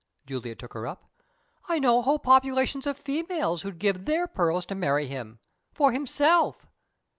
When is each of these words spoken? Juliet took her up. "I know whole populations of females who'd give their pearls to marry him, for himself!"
Juliet 0.25 0.57
took 0.57 0.73
her 0.73 0.87
up. 0.87 1.11
"I 1.69 1.77
know 1.77 2.01
whole 2.01 2.17
populations 2.17 2.87
of 2.87 2.97
females 2.97 3.61
who'd 3.61 3.77
give 3.77 4.05
their 4.05 4.25
pearls 4.25 4.65
to 4.65 4.73
marry 4.73 5.05
him, 5.05 5.37
for 5.75 5.91
himself!" 5.91 6.65